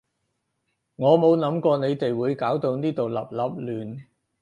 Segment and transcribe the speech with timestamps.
[0.95, 4.05] 我冇諗過你哋會搞到呢度笠笠亂